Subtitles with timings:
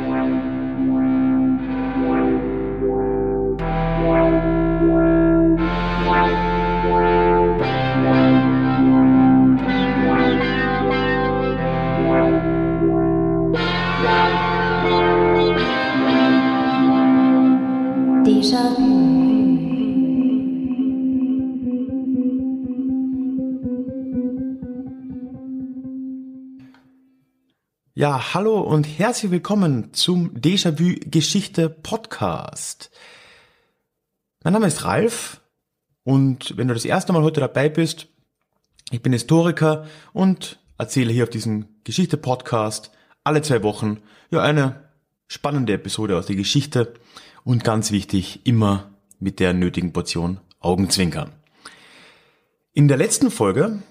[0.00, 0.50] Thì?
[28.00, 32.90] Ja, hallo und herzlich willkommen zum Déjà-vu Geschichte Podcast.
[34.42, 35.42] Mein Name ist Ralf
[36.02, 38.08] und wenn du das erste Mal heute dabei bist,
[38.90, 42.90] ich bin Historiker und erzähle hier auf diesem Geschichte Podcast
[43.22, 43.98] alle zwei Wochen
[44.30, 44.88] ja eine
[45.26, 46.94] spannende Episode aus der Geschichte
[47.44, 51.32] und ganz wichtig, immer mit der nötigen Portion Augenzwinkern.
[52.72, 53.82] In der letzten Folge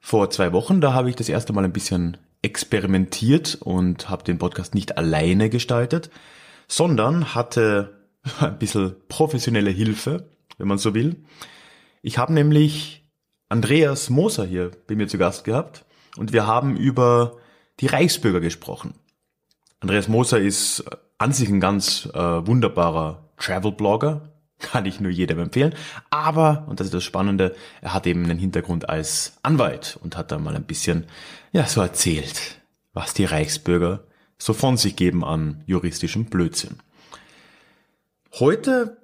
[0.00, 4.38] vor zwei Wochen, da habe ich das erste Mal ein bisschen experimentiert und habe den
[4.38, 6.10] Podcast nicht alleine gestaltet,
[6.68, 7.98] sondern hatte
[8.40, 10.28] ein bisschen professionelle Hilfe,
[10.58, 11.24] wenn man so will.
[12.02, 13.06] Ich habe nämlich
[13.48, 15.84] Andreas Moser hier bei mir zu Gast gehabt
[16.16, 17.38] und wir haben über
[17.80, 18.94] die Reichsbürger gesprochen.
[19.80, 20.84] Andreas Moser ist
[21.18, 24.33] an sich ein ganz äh, wunderbarer Travel-Blogger,
[24.64, 25.74] kann ich nur jedem empfehlen.
[26.10, 30.32] Aber, und das ist das Spannende, er hat eben einen Hintergrund als Anwalt und hat
[30.32, 31.04] da mal ein bisschen,
[31.52, 32.60] ja, so erzählt,
[32.92, 34.04] was die Reichsbürger
[34.38, 36.78] so von sich geben an juristischem Blödsinn.
[38.32, 38.98] Heute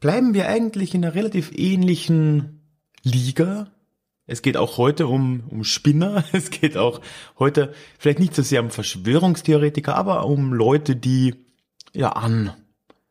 [0.00, 2.60] bleiben wir eigentlich in einer relativ ähnlichen
[3.02, 3.70] Liga.
[4.26, 6.24] Es geht auch heute um, um Spinner.
[6.32, 7.00] Es geht auch
[7.38, 11.34] heute vielleicht nicht so sehr um Verschwörungstheoretiker, aber um Leute, die
[11.92, 12.52] ja an,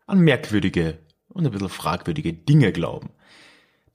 [0.08, 0.98] an merkwürdige
[1.34, 3.10] und ein bisschen fragwürdige Dinge glauben.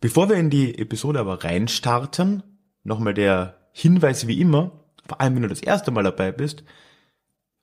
[0.00, 2.42] Bevor wir in die Episode aber reinstarten,
[2.84, 6.64] nochmal der Hinweis wie immer, vor allem wenn du das erste Mal dabei bist,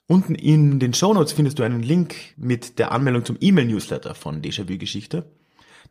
[0.08, 4.42] unten in den Show Notes findest du einen Link mit der Anmeldung zum E-Mail-Newsletter von
[4.42, 5.32] Déjà-vu Geschichte.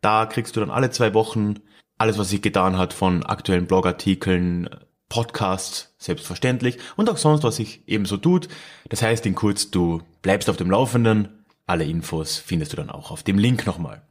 [0.01, 1.61] Da kriegst du dann alle zwei Wochen
[1.97, 4.69] alles, was sich getan hat von aktuellen Blogartikeln,
[5.09, 8.49] Podcasts, selbstverständlich, und auch sonst, was sich ebenso tut.
[8.89, 13.11] Das heißt in kurz, du bleibst auf dem Laufenden, alle Infos findest du dann auch
[13.11, 14.03] auf dem Link nochmal.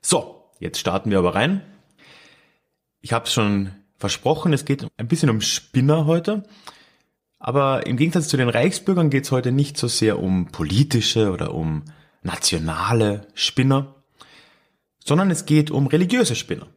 [0.00, 1.62] So, jetzt starten wir aber rein.
[3.00, 6.42] Ich habe es schon versprochen, es geht ein bisschen um Spinner heute.
[7.38, 11.54] Aber im Gegensatz zu den Reichsbürgern geht es heute nicht so sehr um politische oder
[11.54, 11.84] um
[12.22, 13.96] nationale Spinner,
[15.04, 16.68] sondern es geht um religiöse Spinner.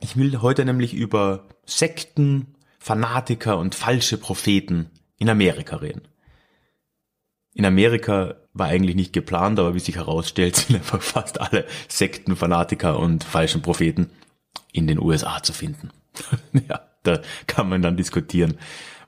[0.00, 6.02] Ich will heute nämlich über Sekten, Fanatiker und falsche Propheten in Amerika reden.
[7.54, 12.36] In Amerika war eigentlich nicht geplant, aber wie sich herausstellt, sind einfach fast alle Sekten,
[12.36, 14.10] Fanatiker und falschen Propheten
[14.72, 15.90] in den USA zu finden.
[16.68, 18.58] ja, da kann man dann diskutieren,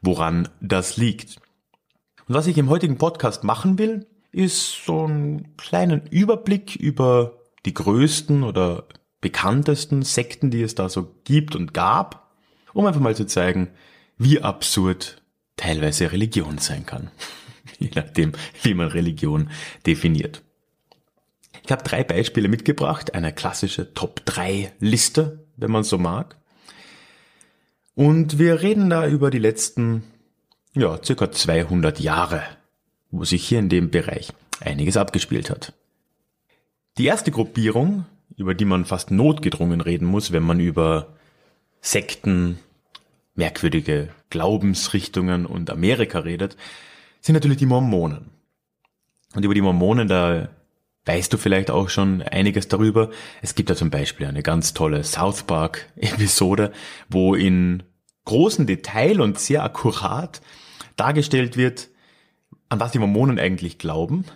[0.03, 1.36] woran das liegt.
[2.26, 7.75] Und was ich im heutigen Podcast machen will, ist so einen kleinen Überblick über die
[7.75, 8.84] größten oder
[9.20, 12.30] bekanntesten Sekten, die es da so gibt und gab,
[12.72, 13.69] um einfach mal zu zeigen,
[14.16, 15.22] wie absurd
[15.56, 17.10] teilweise Religion sein kann.
[17.81, 19.50] je nachdem, wie man Religion
[19.87, 20.43] definiert.
[21.65, 26.37] Ich habe drei Beispiele mitgebracht, eine klassische Top-3-Liste, wenn man so mag.
[27.94, 30.05] Und wir reden da über die letzten,
[30.72, 32.43] ja, circa 200 Jahre,
[33.11, 35.72] wo sich hier in dem Bereich einiges abgespielt hat.
[36.97, 38.06] Die erste Gruppierung,
[38.37, 41.16] über die man fast notgedrungen reden muss, wenn man über
[41.81, 42.59] Sekten,
[43.34, 46.56] merkwürdige Glaubensrichtungen und Amerika redet,
[47.21, 48.31] sind natürlich die Mormonen.
[49.34, 50.49] Und über die Mormonen, da
[51.05, 53.11] weißt du vielleicht auch schon einiges darüber.
[53.43, 56.73] Es gibt da zum Beispiel eine ganz tolle South Park Episode,
[57.09, 57.83] wo in
[58.25, 60.43] großem Detail und sehr akkurat
[60.97, 61.89] dargestellt wird,
[62.69, 64.27] an was die Mormonen eigentlich glauben.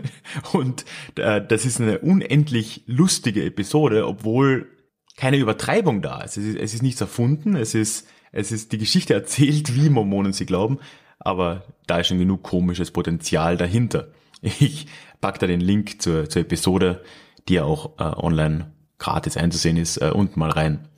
[0.52, 0.84] und
[1.16, 4.68] äh, das ist eine unendlich lustige Episode, obwohl
[5.16, 6.36] keine Übertreibung da ist.
[6.36, 10.32] Es ist, es ist nichts erfunden, es ist, es ist die Geschichte erzählt, wie Mormonen
[10.32, 10.78] sie glauben,
[11.20, 14.08] aber da ist schon genug komisches Potenzial dahinter.
[14.42, 14.86] Ich
[15.20, 17.02] pack da den Link zur, zur Episode,
[17.48, 20.88] die ja auch äh, online gratis einzusehen ist, äh, unten mal rein.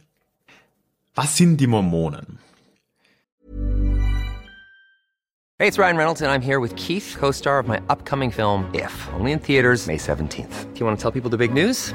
[1.15, 2.39] Was sind die Mormonen?
[5.59, 9.09] Hey, it's Ryan Reynolds and I'm here with Keith, co-star of my upcoming film If,
[9.19, 10.73] only in theaters May 17th.
[10.73, 11.95] Do you want to tell people the big news?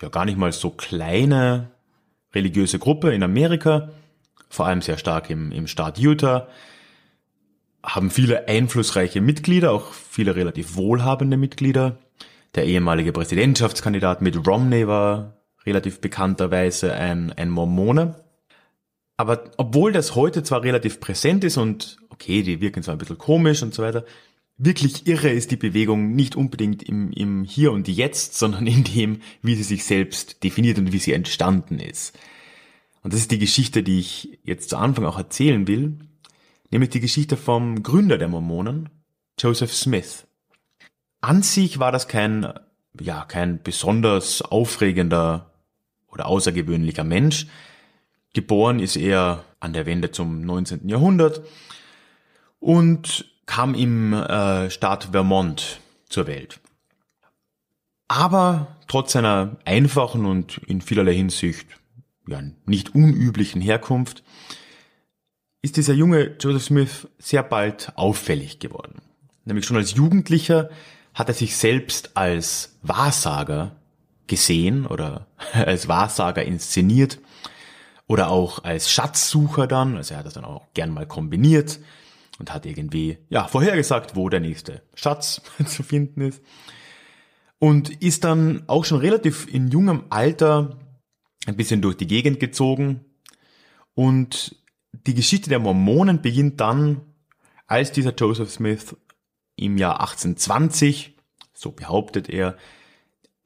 [0.00, 1.70] ja gar nicht mal so kleine
[2.34, 3.90] religiöse Gruppe in Amerika,
[4.48, 6.48] vor allem sehr stark im, im Staat Utah,
[7.82, 11.98] haben viele einflussreiche Mitglieder, auch viele relativ wohlhabende Mitglieder.
[12.54, 15.34] Der ehemalige Präsidentschaftskandidat Mitt Romney war
[15.66, 18.24] relativ bekannterweise ein, ein Mormone.
[19.16, 23.18] Aber obwohl das heute zwar relativ präsent ist und okay, die wirken zwar ein bisschen
[23.18, 24.04] komisch und so weiter,
[24.56, 29.20] wirklich irre ist die Bewegung nicht unbedingt im, im Hier und Jetzt, sondern in dem,
[29.42, 32.18] wie sie sich selbst definiert und wie sie entstanden ist.
[33.02, 35.98] Und das ist die Geschichte, die ich jetzt zu Anfang auch erzählen will,
[36.70, 38.88] nämlich die Geschichte vom Gründer der Mormonen,
[39.38, 40.26] Joseph Smith.
[41.20, 42.52] An sich war das kein,
[42.98, 45.52] ja, kein besonders aufregender
[46.08, 47.46] oder außergewöhnlicher Mensch.
[48.32, 50.88] Geboren ist er an der Wende zum 19.
[50.88, 51.42] Jahrhundert
[52.58, 56.60] und kam im äh, Staat Vermont zur Welt.
[58.08, 61.66] Aber trotz seiner einfachen und in vielerlei Hinsicht
[62.26, 64.22] ja, nicht unüblichen Herkunft
[65.62, 69.00] ist dieser junge Joseph Smith sehr bald auffällig geworden.
[69.44, 70.70] Nämlich schon als Jugendlicher
[71.14, 73.76] hat er sich selbst als Wahrsager
[74.26, 77.18] gesehen oder als Wahrsager inszeniert
[78.06, 81.80] oder auch als Schatzsucher dann, also er hat das dann auch gern mal kombiniert
[82.38, 86.42] und hat irgendwie, ja, vorhergesagt, wo der nächste Schatz zu finden ist.
[87.58, 90.78] Und ist dann auch schon relativ in jungem Alter
[91.46, 93.04] ein bisschen durch die Gegend gezogen.
[93.94, 94.56] Und
[94.92, 97.00] die Geschichte der Mormonen beginnt dann,
[97.66, 98.96] als dieser Joseph Smith
[99.56, 101.16] im Jahr 1820,
[101.54, 102.56] so behauptet er,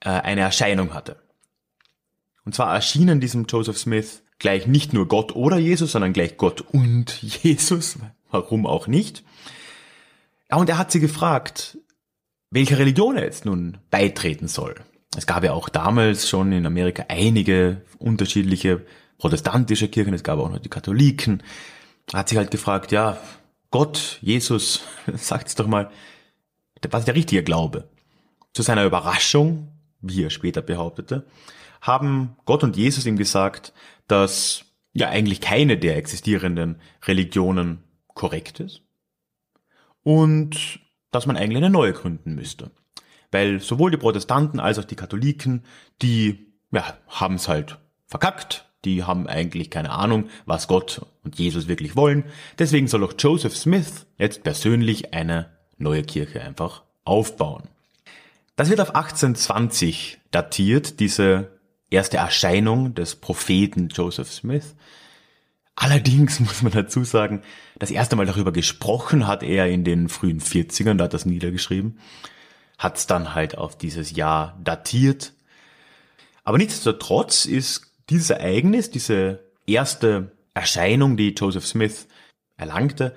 [0.01, 1.17] äh, eine Erscheinung hatte.
[2.45, 6.63] Und zwar erschienen diesem Joseph Smith gleich nicht nur Gott oder Jesus, sondern gleich Gott
[6.63, 7.99] und Jesus.
[8.31, 9.25] Warum auch nicht?
[10.51, 11.79] Ja, und er hat sie gefragt,
[12.51, 14.75] welcher Religion er jetzt nun beitreten soll.
[15.17, 18.85] Es gab ja auch damals schon in Amerika einige unterschiedliche
[19.19, 21.43] protestantische Kirchen, es gab auch noch die Katholiken.
[22.13, 23.19] Er hat sich halt gefragt, ja,
[23.71, 24.83] Gott, Jesus,
[25.15, 25.91] sagt's doch mal,
[26.91, 27.89] was ist der richtige Glaube?
[28.55, 29.69] Zu seiner Überraschung,
[30.01, 31.27] wie er später behauptete,
[31.81, 33.73] haben Gott und Jesus ihm gesagt,
[34.07, 37.83] dass ja eigentlich keine der existierenden Religionen
[38.19, 38.83] korrekt ist
[40.03, 40.81] und
[41.11, 42.71] dass man eigentlich eine neue gründen müsste.
[43.31, 45.65] Weil sowohl die Protestanten als auch die Katholiken,
[46.03, 51.69] die ja, haben es halt verkackt, die haben eigentlich keine Ahnung, was Gott und Jesus
[51.69, 52.25] wirklich wollen.
[52.59, 57.69] Deswegen soll auch Joseph Smith jetzt persönlich eine neue Kirche einfach aufbauen.
[58.57, 61.59] Das wird auf 1820 datiert, diese
[61.91, 64.75] erste Erscheinung des Propheten Joseph Smith.
[65.81, 67.43] Allerdings muss man dazu sagen,
[67.79, 72.01] das erste Mal darüber gesprochen hat er in den frühen 40ern, da hat das niedergeschrieben,
[72.79, 75.35] hat es dann halt auf dieses Jahr datiert.
[76.43, 82.09] Aber nichtsdestotrotz ist dieses Ereignis, diese erste Erscheinung, die Joseph Smith
[82.57, 83.15] erlangte,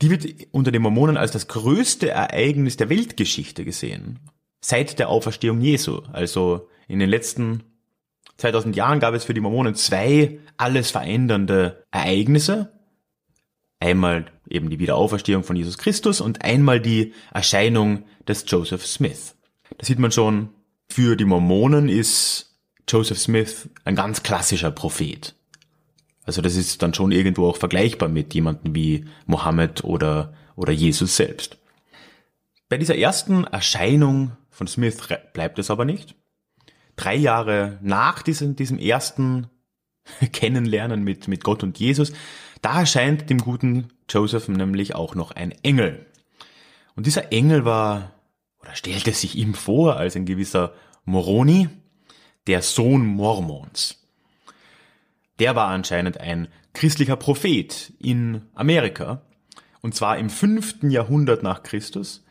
[0.00, 4.18] die wird unter den Mormonen als das größte Ereignis der Weltgeschichte gesehen.
[4.62, 6.00] Seit der Auferstehung Jesu.
[6.12, 7.64] Also in den letzten
[8.38, 12.72] 2000 Jahren gab es für die Mormonen zwei alles verändernde Ereignisse.
[13.78, 19.36] Einmal eben die Wiederauferstehung von Jesus Christus und einmal die Erscheinung des Joseph Smith.
[19.78, 20.50] Da sieht man schon,
[20.88, 22.58] für die Mormonen ist
[22.88, 25.34] Joseph Smith ein ganz klassischer Prophet.
[26.24, 31.16] Also das ist dann schon irgendwo auch vergleichbar mit jemandem wie Mohammed oder, oder Jesus
[31.16, 31.58] selbst.
[32.68, 34.98] Bei dieser ersten Erscheinung von Smith
[35.32, 36.14] bleibt es aber nicht
[36.96, 39.48] drei Jahre nach diesem, diesem ersten
[40.32, 42.12] Kennenlernen mit, mit Gott und Jesus,
[42.62, 46.06] da erscheint dem guten Joseph nämlich auch noch ein Engel.
[46.94, 48.12] Und dieser Engel war,
[48.60, 51.68] oder stellte sich ihm vor als ein gewisser Moroni,
[52.46, 54.06] der Sohn Mormons.
[55.38, 59.22] Der war anscheinend ein christlicher Prophet in Amerika,
[59.80, 62.24] und zwar im fünften Jahrhundert nach Christus,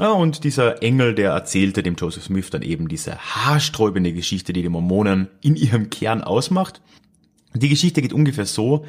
[0.00, 4.62] ja, und dieser Engel, der erzählte dem Joseph Smith dann eben diese haarsträubende Geschichte, die
[4.62, 6.80] die Mormonen in ihrem Kern ausmacht.
[7.52, 8.86] Die Geschichte geht ungefähr so,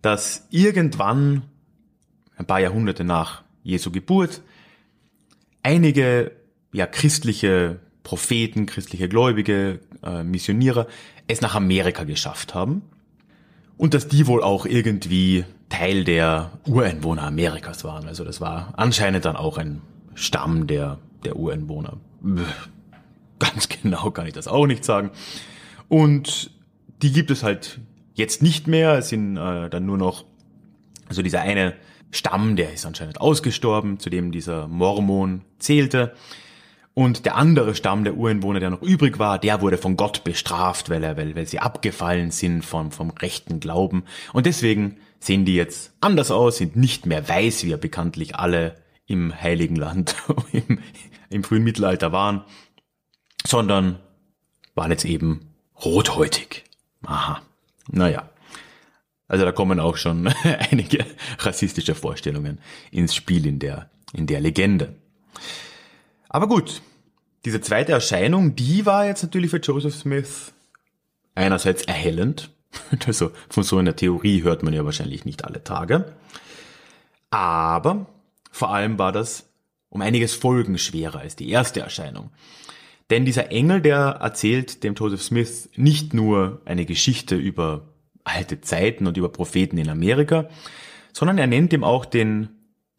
[0.00, 1.42] dass irgendwann,
[2.36, 4.40] ein paar Jahrhunderte nach Jesu Geburt,
[5.62, 6.32] einige
[6.72, 10.86] ja, christliche Propheten, christliche Gläubige, äh, Missionierer
[11.26, 12.82] es nach Amerika geschafft haben.
[13.76, 18.08] Und dass die wohl auch irgendwie Teil der Ureinwohner Amerikas waren.
[18.08, 19.82] Also das war anscheinend dann auch ein
[20.18, 21.98] Stamm der, der Ureinwohner.
[23.38, 25.10] Ganz genau kann ich das auch nicht sagen.
[25.88, 26.50] Und
[27.02, 27.80] die gibt es halt
[28.14, 28.98] jetzt nicht mehr.
[28.98, 30.24] Es sind äh, dann nur noch,
[31.08, 31.74] also dieser eine
[32.10, 36.12] Stamm, der ist anscheinend ausgestorben, zu dem dieser Mormon zählte.
[36.94, 40.90] Und der andere Stamm der Ureinwohner, der noch übrig war, der wurde von Gott bestraft,
[40.90, 44.02] weil, er, weil, weil sie abgefallen sind vom, vom rechten Glauben.
[44.32, 48.74] Und deswegen sehen die jetzt anders aus, sind nicht mehr weiß, wie ja bekanntlich alle
[49.08, 50.14] im Heiligen Land
[50.52, 50.78] im,
[51.30, 52.44] im frühen Mittelalter waren,
[53.44, 53.98] sondern
[54.76, 55.52] waren jetzt eben
[55.84, 56.64] rothäutig.
[57.02, 57.42] Aha.
[57.90, 58.28] Naja.
[59.26, 60.26] Also da kommen auch schon
[60.70, 61.04] einige
[61.40, 62.60] rassistische Vorstellungen
[62.90, 64.94] ins Spiel in der, in der Legende.
[66.28, 66.82] Aber gut,
[67.44, 70.52] diese zweite Erscheinung, die war jetzt natürlich für Joseph Smith
[71.34, 72.50] einerseits erhellend.
[73.06, 76.12] Also von so einer Theorie hört man ja wahrscheinlich nicht alle Tage.
[77.30, 78.06] Aber
[78.50, 79.48] vor allem war das
[79.88, 82.30] um einiges folgenschwerer als die erste Erscheinung.
[83.10, 87.88] Denn dieser Engel, der erzählt dem Joseph Smith nicht nur eine Geschichte über
[88.24, 90.48] alte Zeiten und über Propheten in Amerika,
[91.12, 92.50] sondern er nennt ihm auch den,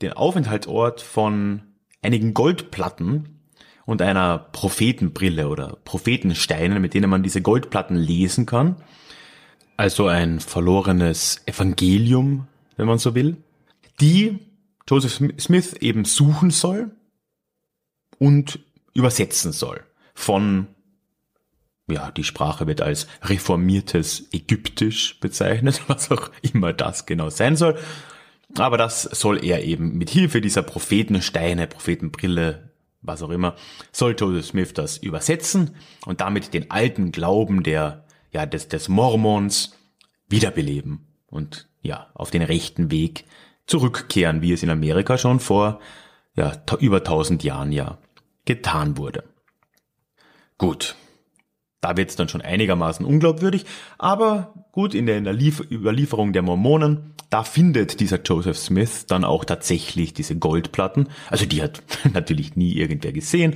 [0.01, 1.61] den Aufenthaltsort von
[2.01, 3.39] einigen Goldplatten
[3.85, 8.77] und einer Prophetenbrille oder Prophetensteinen, mit denen man diese Goldplatten lesen kann.
[9.77, 13.37] Also ein verlorenes Evangelium, wenn man so will,
[14.01, 14.39] die
[14.89, 16.91] Joseph Smith eben suchen soll
[18.17, 18.59] und
[18.93, 19.83] übersetzen soll
[20.15, 20.67] von
[21.91, 27.77] ja, die Sprache wird als reformiertes Ägyptisch bezeichnet, was auch immer das genau sein soll.
[28.57, 33.55] Aber das soll er eben mit Hilfe dieser Prophetensteine, Prophetenbrille, was auch immer,
[33.91, 39.75] soll Joseph Smith das übersetzen und damit den alten Glauben der, ja, des, des Mormons
[40.27, 43.25] wiederbeleben und ja, auf den rechten Weg
[43.69, 45.79] zurückkehren, wie es in Amerika schon vor,
[46.35, 47.97] ja, über tausend Jahren ja
[48.45, 49.23] getan wurde.
[50.57, 50.95] Gut,
[51.81, 53.65] da wird es dann schon einigermaßen unglaubwürdig,
[53.97, 59.05] aber gut, in der, in der Lief Überlieferung der Mormonen, da findet dieser Joseph Smith
[59.05, 61.09] dann auch tatsächlich diese Goldplatten.
[61.29, 61.83] Also die hat
[62.13, 63.55] natürlich nie irgendwer gesehen,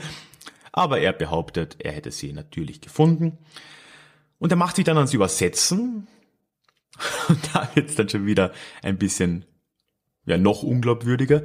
[0.72, 3.38] aber er behauptet, er hätte sie natürlich gefunden.
[4.40, 6.08] Und er macht sich dann ans Übersetzen.
[7.30, 8.52] Und da wird es dann schon wieder
[8.82, 9.46] ein bisschen,
[10.26, 11.44] ja, noch unglaubwürdiger.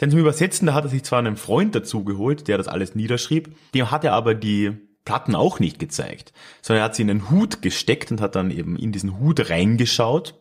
[0.00, 2.94] Denn zum Übersetzen, da hat er sich zwar einen Freund dazu geholt, der das alles
[2.94, 7.10] niederschrieb, dem hat er aber die Platten auch nicht gezeigt, sondern er hat sie in
[7.10, 10.34] einen Hut gesteckt und hat dann eben in diesen Hut reingeschaut,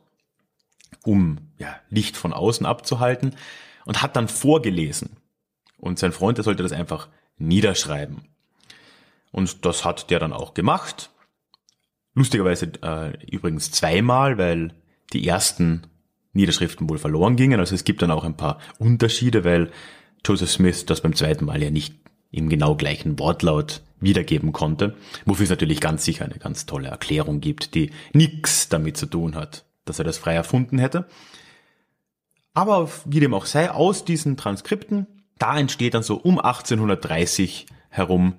[1.04, 3.36] um ja, Licht von außen abzuhalten
[3.86, 5.18] und hat dann vorgelesen.
[5.78, 7.08] Und sein Freund, der sollte das einfach
[7.38, 8.28] niederschreiben.
[9.32, 11.12] Und das hat der dann auch gemacht.
[12.14, 14.74] Lustigerweise äh, übrigens zweimal, weil
[15.14, 15.88] die ersten
[16.38, 17.60] Niederschriften wohl verloren gingen.
[17.60, 19.72] Also es gibt dann auch ein paar Unterschiede, weil
[20.26, 21.96] Joseph Smith das beim zweiten Mal ja nicht
[22.32, 27.42] im genau gleichen Wortlaut wiedergeben konnte, wofür es natürlich ganz sicher eine ganz tolle Erklärung
[27.42, 31.08] gibt, die nichts damit zu tun hat, dass er das frei erfunden hätte.
[32.54, 38.36] Aber wie dem auch sei, aus diesen Transkripten, da entsteht dann so um 1830 herum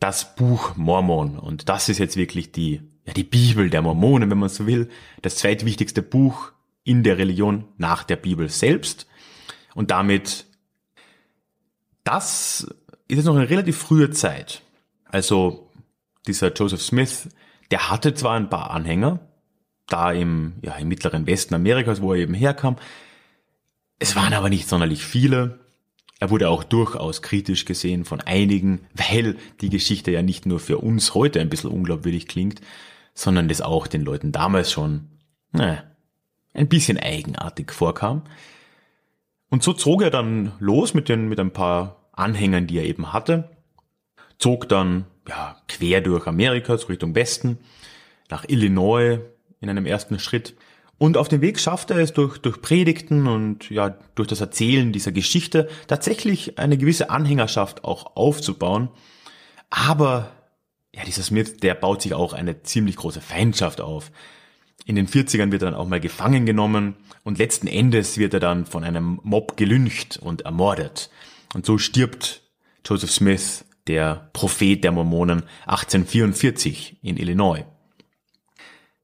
[0.00, 1.38] das Buch Mormon.
[1.38, 4.88] Und das ist jetzt wirklich die, ja, die Bibel der Mormonen, wenn man so will.
[5.22, 6.52] Das zweitwichtigste Buch
[6.86, 9.06] in der Religion nach der Bibel selbst.
[9.74, 10.46] Und damit,
[12.04, 12.66] das
[13.08, 14.62] ist jetzt noch eine relativ frühe Zeit.
[15.04, 15.70] Also
[16.26, 17.28] dieser Joseph Smith,
[17.70, 19.20] der hatte zwar ein paar Anhänger,
[19.86, 22.76] da im, ja, im mittleren Westen Amerikas, wo er eben herkam.
[23.98, 25.60] Es waren aber nicht sonderlich viele.
[26.18, 30.78] Er wurde auch durchaus kritisch gesehen von einigen, weil die Geschichte ja nicht nur für
[30.78, 32.60] uns heute ein bisschen unglaubwürdig klingt,
[33.12, 35.08] sondern das auch den Leuten damals schon
[35.52, 35.82] naja,
[36.56, 38.22] ein bisschen eigenartig vorkam.
[39.50, 43.12] Und so zog er dann los mit, den, mit ein paar Anhängern, die er eben
[43.12, 43.56] hatte
[44.38, 47.58] zog dann ja, quer durch Amerika, so Richtung Westen,
[48.30, 49.20] nach Illinois
[49.60, 50.56] in einem ersten Schritt.
[50.98, 54.92] Und auf dem Weg schaffte er es durch, durch Predigten und ja, durch das Erzählen
[54.92, 58.88] dieser Geschichte tatsächlich eine gewisse Anhängerschaft auch aufzubauen.
[59.68, 60.30] Aber
[60.94, 64.10] ja, dieser Smith, der baut sich auch eine ziemlich große Feindschaft auf.
[64.86, 68.40] In den 40ern wird er dann auch mal gefangen genommen und letzten Endes wird er
[68.40, 71.10] dann von einem Mob gelüncht und ermordet.
[71.54, 72.42] Und so stirbt
[72.84, 77.64] Joseph Smith der Prophet der Mormonen 1844 in Illinois.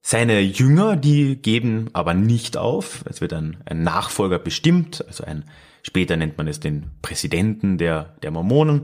[0.03, 3.05] Seine Jünger, die geben aber nicht auf.
[3.09, 5.45] Es wird ein, ein Nachfolger bestimmt, also ein,
[5.83, 8.83] später nennt man es den Präsidenten der, der Mormonen.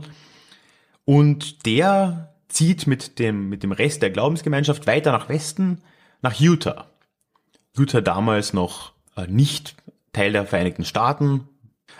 [1.05, 5.81] Und der zieht mit dem, mit dem Rest der Glaubensgemeinschaft weiter nach Westen,
[6.23, 6.88] nach Utah.
[7.79, 9.77] Utah damals noch äh, nicht
[10.13, 11.49] Teil der Vereinigten Staaten,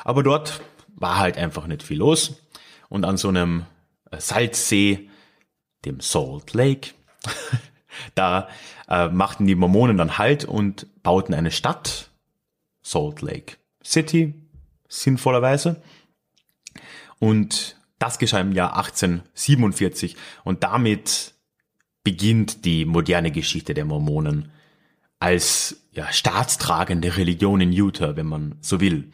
[0.05, 0.61] aber dort
[0.95, 2.43] war halt einfach nicht viel los.
[2.89, 3.67] Und an so einem
[4.17, 5.09] Salzsee,
[5.85, 6.91] dem Salt Lake.
[8.15, 8.49] da
[8.89, 12.11] äh, machten die Mormonen dann Halt und bauten eine Stadt,
[12.83, 14.35] Salt Lake City,
[14.89, 15.83] sinnvollerweise.
[17.19, 21.35] Und das geschah im Jahr 1847 und damit
[22.05, 24.53] beginnt die moderne Geschichte der Mormonen
[25.21, 29.11] als ja, staatstragende Religion in Utah, wenn man so will.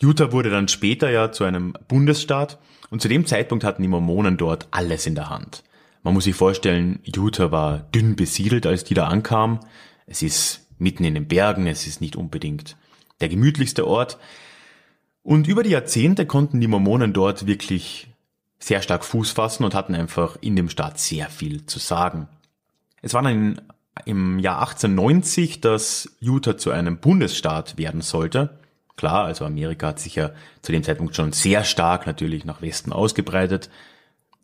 [0.00, 2.58] Utah wurde dann später ja zu einem Bundesstaat
[2.90, 5.64] und zu dem Zeitpunkt hatten die Mormonen dort alles in der Hand.
[6.02, 9.60] Man muss sich vorstellen, Utah war dünn besiedelt, als die da ankamen.
[10.06, 12.76] Es ist mitten in den Bergen, es ist nicht unbedingt
[13.20, 14.18] der gemütlichste Ort.
[15.22, 18.08] Und über die Jahrzehnte konnten die Mormonen dort wirklich
[18.58, 22.28] sehr stark Fuß fassen und hatten einfach in dem Staat sehr viel zu sagen.
[23.00, 23.60] Es war dann
[24.04, 28.58] im Jahr 1890, dass Utah zu einem Bundesstaat werden sollte.
[28.96, 30.30] Klar, also Amerika hat sich ja
[30.62, 33.70] zu dem Zeitpunkt schon sehr stark natürlich nach Westen ausgebreitet.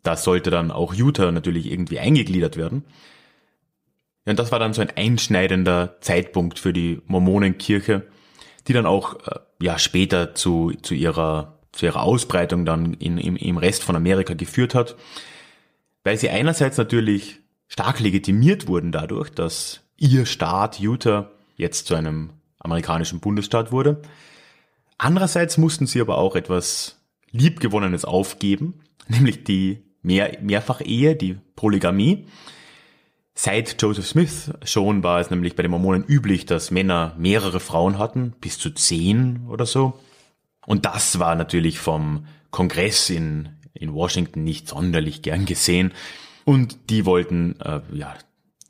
[0.03, 2.83] Da sollte dann auch Utah natürlich irgendwie eingegliedert werden.
[4.25, 8.07] Ja, und das war dann so ein einschneidender Zeitpunkt für die Mormonenkirche,
[8.67, 13.35] die dann auch äh, ja später zu, zu ihrer zu ihrer Ausbreitung dann in, im,
[13.35, 14.95] im Rest von Amerika geführt hat,
[16.03, 17.39] weil sie einerseits natürlich
[17.71, 24.01] stark legitimiert wurden dadurch, dass ihr Staat Utah jetzt zu einem amerikanischen Bundesstaat wurde.
[24.97, 26.97] Andererseits mussten sie aber auch etwas
[27.31, 32.25] Liebgewonnenes aufgeben, nämlich die Mehr Mehrfachehe, die Polygamie.
[33.35, 37.99] Seit Joseph Smith schon war es nämlich bei den Mormonen üblich, dass Männer mehrere Frauen
[37.99, 39.97] hatten, bis zu zehn oder so.
[40.65, 45.93] Und das war natürlich vom Kongress in, in Washington nicht sonderlich gern gesehen.
[46.45, 48.15] Und die wollten, äh, ja,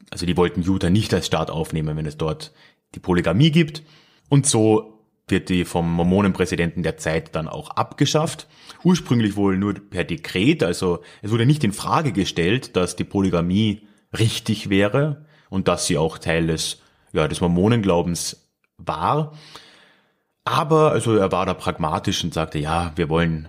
[0.10, 2.52] also die wollten Utah nicht als Staat aufnehmen, wenn es dort
[2.96, 3.84] die Polygamie gibt.
[4.30, 8.48] Und so wird die vom Mormonenpräsidenten der Zeit dann auch abgeschafft.
[8.84, 13.88] Ursprünglich wohl nur per Dekret, also es wurde nicht in Frage gestellt, dass die Polygamie
[14.18, 16.82] richtig wäre und dass sie auch Teil des,
[17.14, 19.34] ja, des Mormonenglaubens war.
[20.44, 23.48] Aber, also er war da pragmatisch und sagte, ja, wir wollen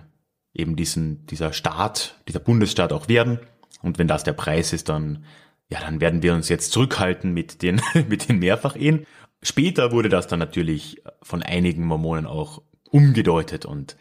[0.53, 3.39] eben diesen, dieser Staat, dieser Bundesstaat auch werden.
[3.83, 5.25] Und wenn das der Preis ist, dann,
[5.69, 9.05] ja, dann werden wir uns jetzt zurückhalten mit den, mit den Mehrfachehen.
[9.43, 13.97] Später wurde das dann natürlich von einigen Mormonen auch umgedeutet und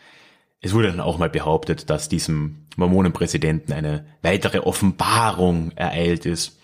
[0.61, 6.59] es wurde dann auch mal behauptet, dass diesem Mormonenpräsidenten eine weitere Offenbarung ereilt ist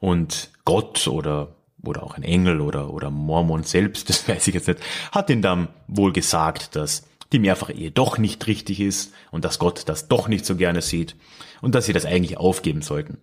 [0.00, 4.68] und Gott oder oder auch ein Engel oder oder Mormon selbst, das weiß ich jetzt
[4.68, 9.44] nicht, hat ihn dann wohl gesagt, dass die mehrfache Ehe doch nicht richtig ist und
[9.44, 11.16] dass Gott das doch nicht so gerne sieht
[11.60, 13.18] und dass sie das eigentlich aufgeben sollten.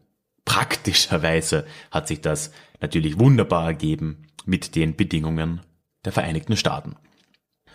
[0.45, 5.61] Praktischerweise hat sich das natürlich wunderbar ergeben mit den Bedingungen
[6.05, 6.95] der Vereinigten Staaten.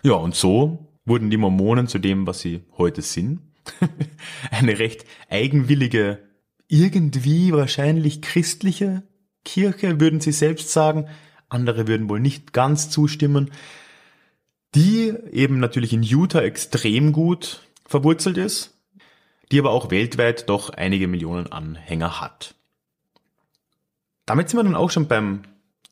[0.03, 3.39] Ja, und so wurden die Mormonen zu dem, was sie heute sind.
[4.51, 6.19] Eine recht eigenwillige,
[6.67, 9.03] irgendwie wahrscheinlich christliche
[9.43, 11.07] Kirche, würden sie selbst sagen.
[11.47, 13.51] Andere würden wohl nicht ganz zustimmen.
[14.75, 18.77] Die eben natürlich in Utah extrem gut verwurzelt ist,
[19.51, 22.55] die aber auch weltweit doch einige Millionen Anhänger hat.
[24.25, 25.43] Damit sind wir dann auch schon beim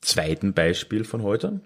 [0.02, 1.62] zweiten Beispiel von heute.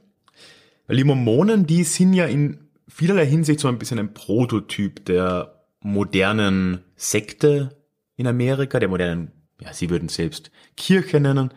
[0.86, 5.66] Weil die Mormonen, die sind ja in vielerlei Hinsicht so ein bisschen ein Prototyp der
[5.82, 7.70] modernen Sekte
[8.16, 11.52] in Amerika, der modernen, ja, sie würden selbst Kirche nennen.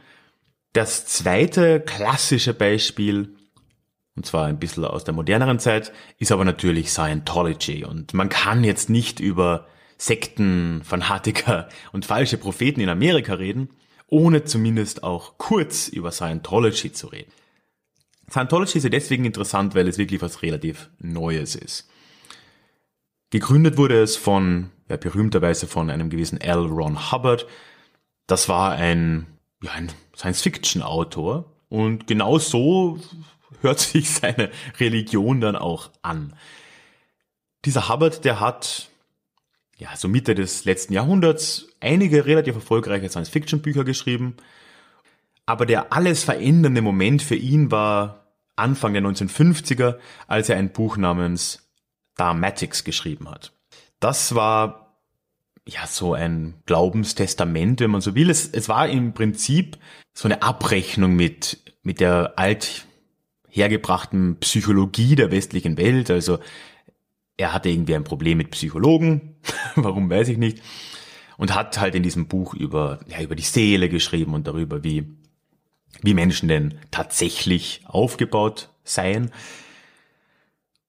[0.73, 3.37] Das zweite klassische Beispiel,
[4.21, 7.87] und zwar ein bisschen aus der moderneren Zeit, ist aber natürlich Scientology.
[7.87, 13.71] Und man kann jetzt nicht über Sekten, Fanatiker und falsche Propheten in Amerika reden,
[14.09, 17.33] ohne zumindest auch kurz über Scientology zu reden.
[18.31, 21.89] Scientology ist ja deswegen interessant, weil es wirklich was relativ Neues ist.
[23.31, 26.67] Gegründet wurde es von, ja, berühmterweise von einem gewissen L.
[26.67, 27.47] Ron Hubbard.
[28.27, 29.29] Das war ein,
[29.63, 31.51] ja, ein Science-Fiction-Autor.
[31.71, 32.99] Und genau so
[33.61, 36.35] hört sich seine Religion dann auch an.
[37.65, 38.91] Dieser Hubbard, der hat
[39.81, 44.37] ja, so Mitte des letzten Jahrhunderts einige relativ erfolgreiche Science-Fiction-Bücher geschrieben.
[45.47, 50.99] Aber der alles verändernde Moment für ihn war Anfang der 1950er, als er ein Buch
[50.99, 51.71] namens
[52.17, 53.53] Dharmatics geschrieben hat.
[54.01, 54.99] Das war
[55.67, 58.29] ja so ein Glaubenstestament, wenn man so will.
[58.29, 59.79] Es, es war im Prinzip
[60.13, 62.85] so eine Abrechnung mit, mit der alt
[63.51, 66.11] hergebrachten Psychologie der westlichen Welt.
[66.11, 66.39] Also
[67.37, 69.37] er hatte irgendwie ein Problem mit Psychologen,
[69.75, 70.63] warum weiß ich nicht,
[71.37, 75.07] und hat halt in diesem Buch über, ja, über die Seele geschrieben und darüber, wie,
[76.03, 79.31] wie Menschen denn tatsächlich aufgebaut seien.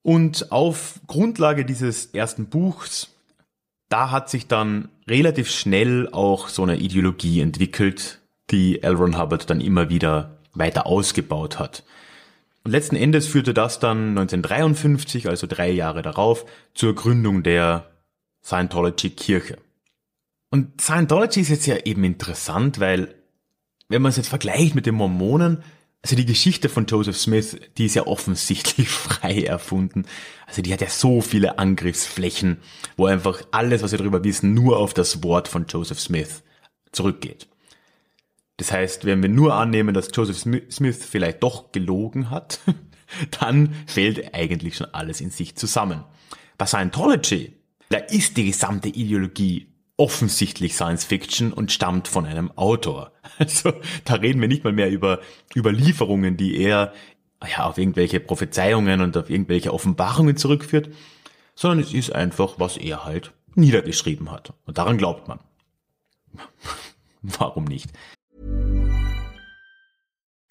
[0.03, 3.15] Und auf Grundlage dieses ersten Buchs,
[3.87, 8.19] da hat sich dann relativ schnell auch so eine Ideologie entwickelt,
[8.49, 8.97] die L.
[8.97, 11.83] Hubbard dann immer wieder weiter ausgebaut hat.
[12.63, 17.89] Und letzten Endes führte das dann 1953, also drei Jahre darauf, zur Gründung der
[18.43, 19.57] Scientology-Kirche.
[20.51, 23.15] Und Scientology ist jetzt ja eben interessant, weil
[23.89, 25.63] wenn man es jetzt vergleicht mit den Mormonen,
[26.03, 30.05] also die Geschichte von Joseph Smith, die ist ja offensichtlich frei erfunden.
[30.47, 32.57] Also die hat ja so viele Angriffsflächen,
[32.97, 36.43] wo einfach alles, was wir darüber wissen, nur auf das Wort von Joseph Smith
[36.91, 37.47] zurückgeht.
[38.57, 42.59] Das heißt, wenn wir nur annehmen, dass Joseph Smith vielleicht doch gelogen hat,
[43.39, 46.03] dann fällt eigentlich schon alles in sich zusammen.
[46.57, 47.53] Bei Scientology,
[47.89, 53.11] da ist die gesamte Ideologie offensichtlich Science Fiction und stammt von einem Autor.
[53.37, 55.19] Also da reden wir nicht mal mehr über
[55.55, 56.93] Überlieferungen, die er
[57.47, 60.89] ja, auf irgendwelche Prophezeiungen und auf irgendwelche Offenbarungen zurückführt,
[61.55, 64.53] sondern es ist einfach, was er halt niedergeschrieben hat.
[64.65, 65.39] Und daran glaubt man.
[67.21, 67.91] Warum nicht?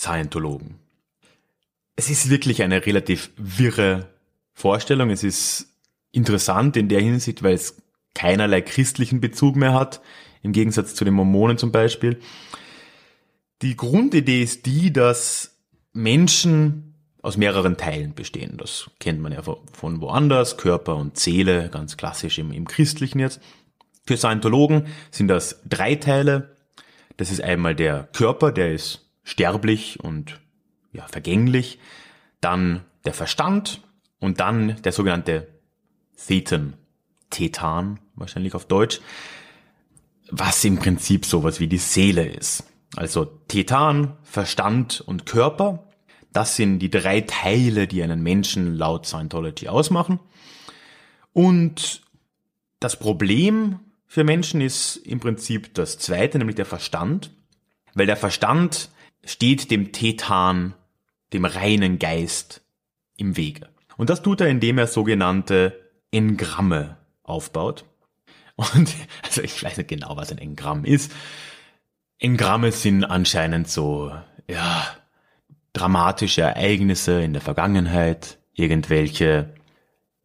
[0.00, 0.76] Scientologen?
[1.94, 4.08] Es ist wirklich eine relativ wirre
[4.54, 5.10] Vorstellung.
[5.10, 5.68] Es ist
[6.10, 7.76] interessant in der Hinsicht, weil es
[8.14, 10.00] keinerlei christlichen Bezug mehr hat,
[10.42, 12.18] im Gegensatz zu den Mormonen zum Beispiel.
[13.60, 15.58] Die Grundidee ist die, dass
[15.92, 18.56] Menschen aus mehreren Teilen bestehen.
[18.56, 23.42] Das kennt man ja von woanders, Körper und Seele, ganz klassisch im, im Christlichen jetzt.
[24.06, 26.56] Für Scientologen sind das drei Teile.
[27.18, 30.40] Das ist einmal der Körper, der ist sterblich und
[30.92, 31.78] ja, vergänglich,
[32.40, 33.82] dann der Verstand
[34.18, 35.48] und dann der sogenannte
[36.16, 36.74] Thetan,
[37.30, 39.00] Tetan wahrscheinlich auf Deutsch,
[40.30, 42.64] was im Prinzip sowas wie die Seele ist.
[42.96, 45.84] Also Tetan, Verstand und Körper,
[46.32, 50.20] das sind die drei Teile, die einen Menschen laut Scientology ausmachen.
[51.32, 52.02] Und
[52.78, 57.30] das Problem für Menschen ist im Prinzip das zweite, nämlich der Verstand,
[57.94, 58.90] weil der Verstand
[59.24, 60.74] steht dem Tetan,
[61.32, 62.62] dem reinen Geist
[63.16, 63.68] im Wege.
[63.96, 65.78] Und das tut er, indem er sogenannte
[66.10, 67.84] Engramme aufbaut.
[68.56, 71.12] Und also ich weiß nicht genau, was ein Engramm ist.
[72.18, 74.12] Engramme sind anscheinend so,
[74.48, 74.86] ja,
[75.72, 79.54] dramatische Ereignisse in der Vergangenheit, irgendwelche,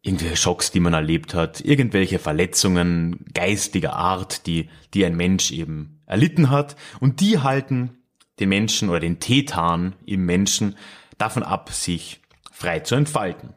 [0.02, 6.02] irgendwelche Schocks, die man erlebt hat, irgendwelche Verletzungen geistiger Art, die, die ein Mensch eben
[6.06, 6.76] erlitten hat.
[7.00, 7.95] Und die halten
[8.38, 10.76] den Menschen oder den Tetan im Menschen
[11.18, 12.20] davon ab, sich
[12.52, 13.54] frei zu entfalten.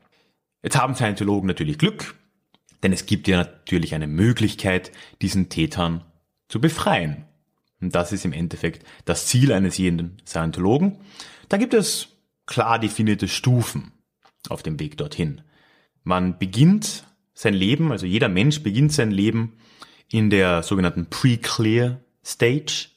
[0.64, 2.16] Jetzt haben Scientologen natürlich Glück,
[2.84, 6.04] denn es gibt ja natürlich eine Möglichkeit, diesen Tetan
[6.48, 7.26] zu befreien.
[7.82, 10.98] Und das ist im Endeffekt das Ziel eines jeden Scientologen.
[11.48, 12.10] Da gibt es
[12.46, 13.94] klar definierte Stufen
[14.50, 15.42] auf dem Weg dorthin.
[16.04, 19.54] Man beginnt sein Leben, also jeder Mensch beginnt sein Leben
[20.10, 22.90] in der sogenannten Pre-Clear Stage.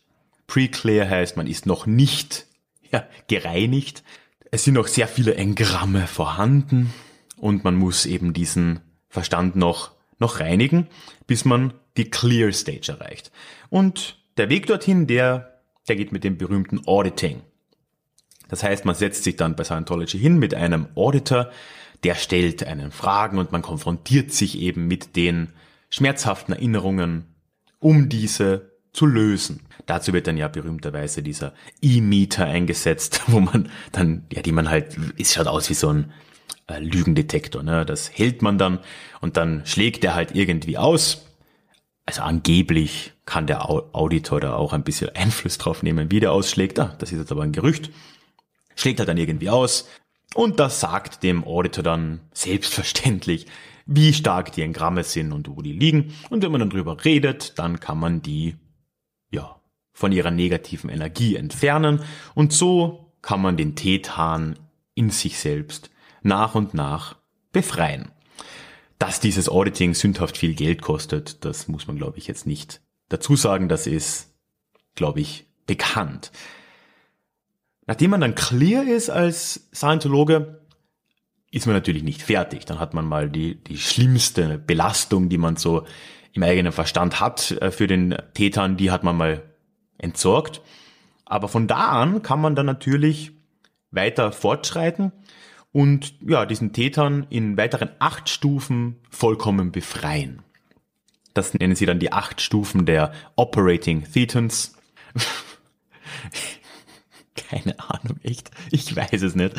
[0.47, 2.47] Pre-Clear heißt, man ist noch nicht
[2.91, 4.03] ja, gereinigt.
[4.51, 6.93] Es sind noch sehr viele Engramme vorhanden
[7.37, 10.89] und man muss eben diesen Verstand noch, noch reinigen,
[11.27, 13.31] bis man die Clear Stage erreicht.
[13.71, 17.43] Und der Weg dorthin, der, der geht mit dem berühmten Auditing.
[18.49, 21.51] Das heißt, man setzt sich dann bei Scientology hin mit einem Auditor,
[22.05, 25.49] der stellt einen Fragen und man konfrontiert sich eben mit den
[25.89, 27.27] schmerzhaften Erinnerungen,
[27.79, 29.61] um diese zu lösen.
[29.87, 34.97] Dazu wird dann ja berühmterweise dieser E-Meter eingesetzt, wo man dann, ja, die man halt,
[35.19, 36.13] es schaut aus wie so ein
[36.69, 37.85] äh, Lügendetektor, ne?
[37.85, 38.79] Das hält man dann
[39.21, 41.27] und dann schlägt er halt irgendwie aus.
[42.05, 46.79] Also angeblich kann der Auditor da auch ein bisschen Einfluss drauf nehmen, wie der ausschlägt.
[46.81, 47.91] Ah, das ist jetzt aber ein Gerücht.
[48.75, 49.89] Schlägt er dann irgendwie aus
[50.35, 53.47] und das sagt dem Auditor dann selbstverständlich,
[53.87, 56.15] wie stark die Engramme sind und wo die liegen.
[56.31, 58.57] Und wenn man dann drüber redet, dann kann man die
[59.93, 62.01] von ihrer negativen Energie entfernen
[62.35, 64.59] und so kann man den Tetan
[64.95, 65.91] in sich selbst
[66.23, 67.17] nach und nach
[67.53, 68.11] befreien.
[68.99, 73.37] Dass dieses Auditing sündhaft viel Geld kostet, das muss man glaube ich jetzt nicht dazu
[73.37, 74.35] sagen, das ist
[74.95, 76.33] glaube ich bekannt.
[77.87, 80.63] Nachdem man dann clear ist als Scientologe,
[81.51, 82.65] ist man natürlich nicht fertig.
[82.65, 85.85] Dann hat man mal die, die schlimmste Belastung, die man so
[86.33, 89.43] im eigenen Verstand hat äh, für den Tätern, die hat man mal
[89.99, 90.61] entsorgt.
[91.25, 93.33] Aber von da an kann man dann natürlich
[93.91, 95.13] weiter fortschreiten
[95.73, 100.43] und ja, diesen Tätern in weiteren acht Stufen vollkommen befreien.
[101.35, 104.77] Das nennen sie dann die acht Stufen der Operating Thetans.
[107.35, 108.51] Keine Ahnung, echt.
[108.71, 109.55] Ich weiß es nicht.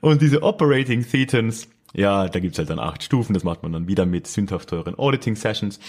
[0.00, 3.32] Und diese Operating Thetans, ja, da gibt's halt dann acht Stufen.
[3.32, 5.80] Das macht man dann wieder mit sündhaft teuren Auditing Sessions.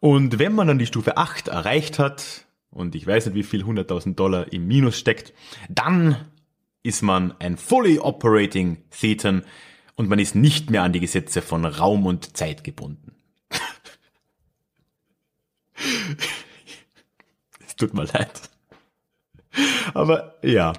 [0.00, 3.62] Und wenn man dann die Stufe 8 erreicht hat, und ich weiß nicht, wie viel
[3.62, 5.32] 100.000 Dollar im Minus steckt,
[5.68, 6.16] dann
[6.82, 9.42] ist man ein fully operating Thetan
[9.96, 13.12] und man ist nicht mehr an die Gesetze von Raum und Zeit gebunden.
[17.66, 18.50] es tut mir leid.
[19.94, 20.72] Aber ja,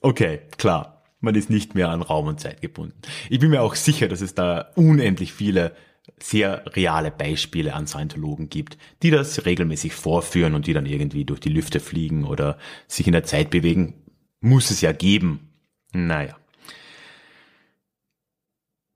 [0.00, 1.02] okay, klar.
[1.24, 3.00] Man ist nicht mehr an Raum und Zeit gebunden.
[3.30, 5.76] Ich bin mir auch sicher, dass es da unendlich viele
[6.18, 11.40] sehr reale Beispiele an Scientologen gibt, die das regelmäßig vorführen und die dann irgendwie durch
[11.40, 13.94] die Lüfte fliegen oder sich in der Zeit bewegen.
[14.40, 15.52] Muss es ja geben.
[15.92, 16.36] Naja.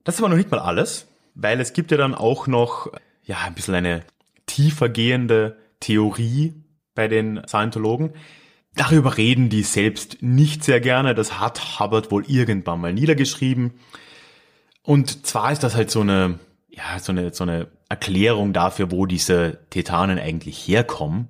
[0.03, 2.91] Das ist aber noch nicht mal alles, weil es gibt ja dann auch noch,
[3.23, 4.03] ja, ein bisschen eine
[4.45, 6.53] tiefer gehende Theorie
[6.95, 8.13] bei den Scientologen.
[8.75, 11.15] Darüber reden die selbst nicht sehr gerne.
[11.15, 13.73] Das hat Hubbard wohl irgendwann mal niedergeschrieben.
[14.81, 16.39] Und zwar ist das halt so eine,
[16.77, 21.27] ja, so eine, so eine Erklärung dafür, wo diese Tetanen eigentlich herkommen.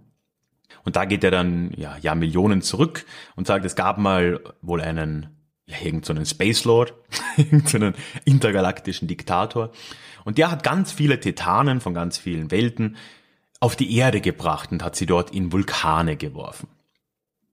[0.84, 3.06] Und da geht er dann, ja, ja, Millionen zurück
[3.36, 5.30] und sagt, es gab mal wohl einen
[5.66, 6.94] ja, irgendeinen so Space Lord,
[7.38, 9.72] irgendeinen so intergalaktischen Diktator.
[10.26, 12.98] Und der hat ganz viele Titanen von ganz vielen Welten
[13.60, 16.68] auf die Erde gebracht und hat sie dort in Vulkane geworfen.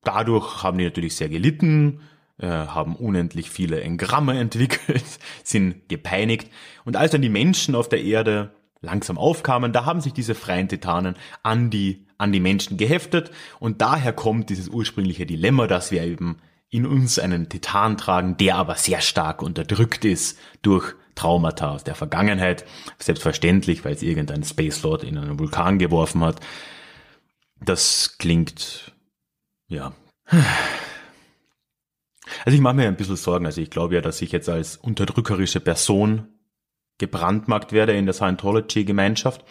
[0.03, 2.01] Dadurch haben die natürlich sehr gelitten,
[2.39, 5.05] äh, haben unendlich viele Engramme entwickelt,
[5.43, 6.51] sind gepeinigt.
[6.85, 10.69] Und als dann die Menschen auf der Erde langsam aufkamen, da haben sich diese freien
[10.69, 13.31] Titanen an die, an die Menschen geheftet.
[13.61, 16.39] Und daher kommt dieses ursprüngliche Dilemma, dass wir eben
[16.71, 21.95] in uns einen Titan tragen, der aber sehr stark unterdrückt ist durch Traumata aus der
[21.95, 22.65] Vergangenheit.
[22.99, 26.41] Selbstverständlich, weil es irgendein Space Lord in einen Vulkan geworfen hat.
[27.61, 28.93] Das klingt,
[29.69, 29.93] ja.
[32.45, 33.47] Also ich mache mir ein bisschen Sorgen.
[33.47, 36.29] Also ich glaube ja, dass ich jetzt als unterdrückerische Person
[36.99, 39.45] gebrandmarkt werde in der Scientology-Gemeinschaft.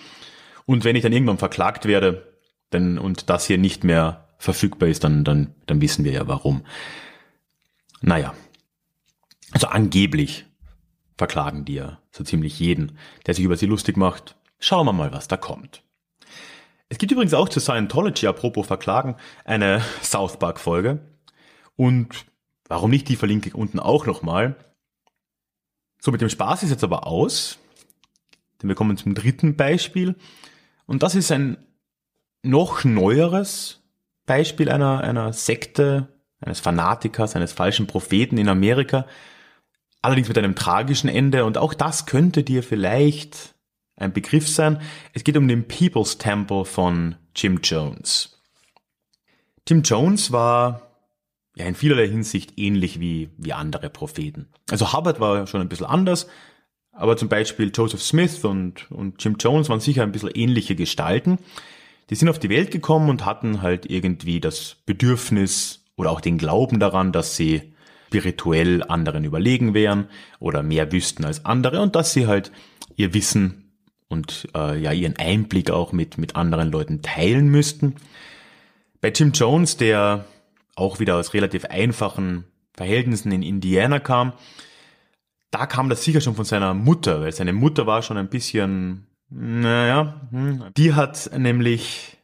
[0.66, 2.40] Und wenn ich dann irgendwann verklagt werde,
[2.72, 6.66] denn, und das hier nicht mehr verfügbar ist, dann, dann, dann wissen wir ja warum.
[8.02, 8.34] Naja.
[9.52, 10.46] Also angeblich
[11.18, 14.36] verklagen die ja so ziemlich jeden, der sich über sie lustig macht.
[14.60, 15.84] Schauen wir mal, was da kommt.
[16.90, 21.00] Es gibt übrigens auch zu Scientology, apropos Verklagen, eine South Park Folge.
[21.76, 22.26] Und
[22.74, 24.56] warum nicht, die verlinke ich unten auch nochmal.
[26.02, 27.60] So, mit dem Spaß ist jetzt aber aus.
[28.60, 30.16] Denn wir kommen zum dritten Beispiel.
[30.88, 31.58] Und das ist ein
[32.42, 33.84] noch neueres
[34.26, 36.08] Beispiel einer, einer Sekte,
[36.42, 39.06] eines Fanatikers, eines falschen Propheten in Amerika,
[40.02, 43.54] allerdings mit einem tragischen Ende und auch das könnte dir vielleicht
[43.96, 44.82] ein Begriff sein.
[45.14, 48.42] Es geht um den People's Temple von Jim Jones.
[49.68, 50.93] Jim Jones war
[51.56, 54.48] ja in vielerlei Hinsicht ähnlich wie, wie andere Propheten.
[54.70, 56.28] Also Hubbard war schon ein bisschen anders,
[56.92, 61.40] aber zum Beispiel Joseph Smith und, und Jim Jones waren sicher ein bisschen ähnliche Gestalten.
[62.10, 66.38] Die sind auf die Welt gekommen und hatten halt irgendwie das Bedürfnis, oder auch den
[66.38, 67.74] Glauben daran, dass sie
[68.08, 70.08] spirituell anderen überlegen wären
[70.40, 72.52] oder mehr wüssten als andere und dass sie halt
[72.96, 73.72] ihr Wissen
[74.08, 77.96] und äh, ja ihren Einblick auch mit mit anderen Leuten teilen müssten.
[79.02, 80.26] Bei Jim Jones, der
[80.76, 84.34] auch wieder aus relativ einfachen Verhältnissen in Indiana kam,
[85.52, 89.06] da kam das sicher schon von seiner Mutter, weil seine Mutter war schon ein bisschen,
[89.30, 92.18] naja, hm, die hat nämlich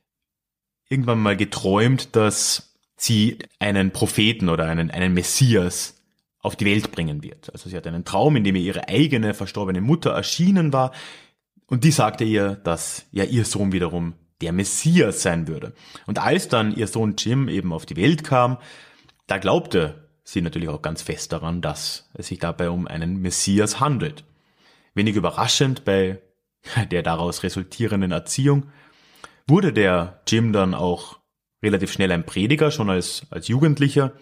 [0.90, 6.02] irgendwann mal geträumt, dass sie einen Propheten oder einen, einen Messias
[6.40, 7.52] auf die Welt bringen wird.
[7.54, 10.92] Also sie hat einen Traum, in dem ihr ihre eigene verstorbene Mutter erschienen war
[11.70, 15.74] und die sagte ihr, dass ja ihr Sohn wiederum der Messias sein würde.
[16.06, 18.58] Und als dann ihr Sohn Jim eben auf die Welt kam,
[19.28, 23.80] da glaubte sie natürlich auch ganz fest daran, dass es sich dabei um einen Messias
[23.80, 24.24] handelt.
[24.94, 26.22] Wenig überraschend bei
[26.92, 28.68] der daraus resultierenden Erziehung
[29.48, 31.20] wurde der Jim dann auch
[31.64, 34.14] relativ schnell ein Prediger, schon als, als Jugendlicher.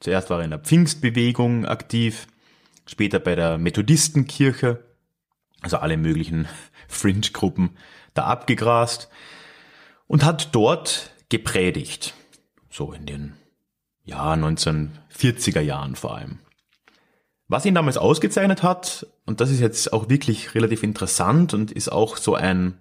[0.00, 2.26] Zuerst war er in der Pfingstbewegung aktiv,
[2.86, 4.84] später bei der Methodistenkirche,
[5.62, 6.46] also alle möglichen
[6.88, 7.76] Fringe-Gruppen
[8.12, 9.08] da abgegrast
[10.06, 12.14] und hat dort gepredigt.
[12.70, 13.34] So in den
[14.04, 16.38] ja, 1940er Jahren vor allem.
[17.48, 21.90] Was ihn damals ausgezeichnet hat, und das ist jetzt auch wirklich relativ interessant und ist
[21.90, 22.78] auch so ein,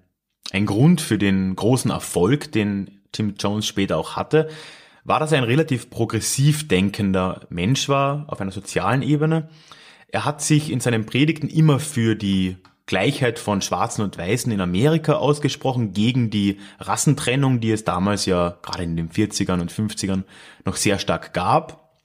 [0.51, 4.49] ein Grund für den großen Erfolg, den Tim Jones später auch hatte,
[5.03, 9.49] war, dass er ein relativ progressiv denkender Mensch war auf einer sozialen Ebene.
[10.07, 14.59] Er hat sich in seinen Predigten immer für die Gleichheit von Schwarzen und Weißen in
[14.59, 20.23] Amerika ausgesprochen, gegen die Rassentrennung, die es damals ja gerade in den 40ern und 50ern
[20.65, 21.97] noch sehr stark gab.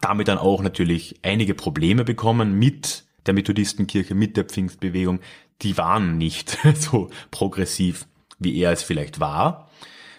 [0.00, 5.20] Damit dann auch natürlich einige Probleme bekommen mit der Methodistenkirche, mit der Pfingstbewegung.
[5.62, 8.06] Die waren nicht so progressiv,
[8.38, 9.70] wie er es vielleicht war.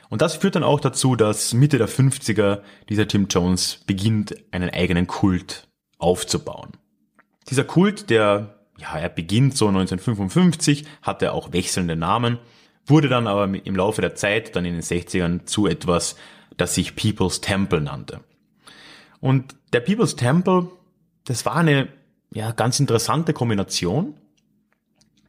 [0.10, 4.70] Und das führt dann auch dazu, dass Mitte der 50er dieser Tim Jones beginnt, einen
[4.70, 6.72] eigenen Kult aufzubauen.
[7.50, 12.40] Dieser Kult, der, ja, er beginnt so 1955, hatte auch wechselnde Namen,
[12.86, 16.16] wurde dann aber im Laufe der Zeit, dann in den 60ern, zu etwas,
[16.58, 18.22] das sich People's Temple nannte.
[19.20, 20.70] Und der People's Temple,
[21.26, 21.88] das war eine,
[22.32, 24.16] ja, ganz interessante Kombination,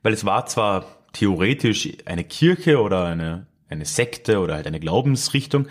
[0.02, 5.66] weil es war zwar theoretisch eine Kirche oder eine eine Sekte oder halt eine Glaubensrichtung,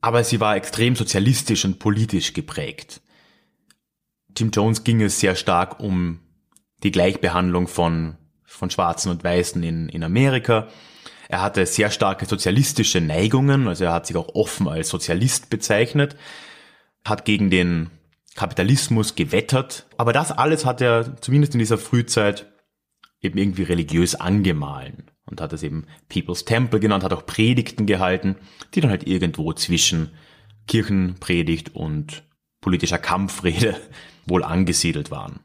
[0.00, 3.00] aber sie war extrem sozialistisch und politisch geprägt.
[4.34, 6.20] Tim Jones ging es sehr stark um
[6.82, 10.68] die Gleichbehandlung von, von Schwarzen und Weißen in, in Amerika.
[11.28, 16.16] Er hatte sehr starke sozialistische Neigungen, also er hat sich auch offen als Sozialist bezeichnet,
[17.04, 17.90] hat gegen den
[18.34, 22.46] Kapitalismus gewettert, aber das alles hat er zumindest in dieser Frühzeit
[23.20, 28.36] eben irgendwie religiös angemahlen und hat es eben People's Temple genannt, hat auch Predigten gehalten,
[28.74, 30.10] die dann halt irgendwo zwischen
[30.66, 32.24] Kirchenpredigt und
[32.60, 33.76] politischer Kampfrede
[34.26, 35.40] wohl angesiedelt waren.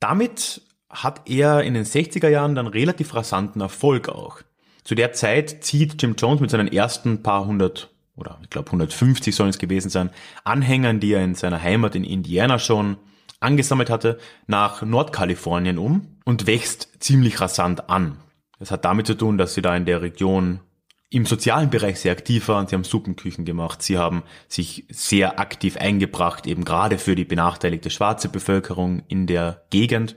[0.00, 4.40] Damit hat er in den 60er Jahren dann relativ rasanten Erfolg auch.
[4.84, 9.34] Zu der Zeit zieht Jim Jones mit seinen ersten paar hundert oder ich glaube 150
[9.34, 10.10] sollen es gewesen sein,
[10.44, 12.96] Anhängern, die er in seiner Heimat in Indiana schon
[13.40, 18.18] angesammelt hatte, nach Nordkalifornien um und wächst ziemlich rasant an.
[18.58, 20.60] Das hat damit zu tun, dass sie da in der Region
[21.08, 22.66] im sozialen Bereich sehr aktiv waren.
[22.66, 23.82] Sie haben Suppenküchen gemacht.
[23.82, 29.64] Sie haben sich sehr aktiv eingebracht, eben gerade für die benachteiligte schwarze Bevölkerung in der
[29.70, 30.16] Gegend.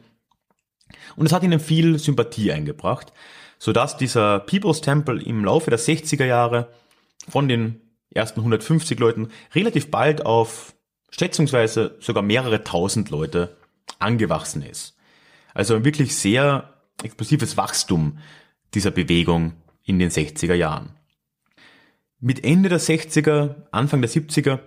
[1.15, 3.13] Und es hat ihnen viel Sympathie eingebracht,
[3.60, 6.69] sodass dieser People's Temple im Laufe der 60er Jahre
[7.28, 10.73] von den ersten 150 Leuten relativ bald auf
[11.12, 13.58] schätzungsweise sogar mehrere tausend Leute
[13.99, 14.95] angewachsen ist.
[15.54, 16.73] Also ein wirklich sehr
[17.04, 18.17] explosives Wachstum
[18.73, 19.54] dieser Bewegung
[19.89, 20.91] in den 60er Jahren.
[22.19, 24.60] Mit Ende der 60er, Anfang der 70er,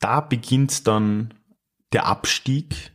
[0.00, 1.32] da beginnt dann
[1.92, 2.92] der Abstieg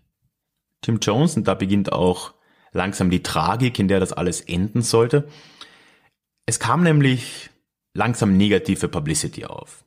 [0.82, 2.34] Tim Jones und da beginnt auch
[2.72, 5.28] langsam die Tragik, in der das alles enden sollte.
[6.46, 7.50] Es kam nämlich
[7.94, 9.86] langsam negative Publicity auf.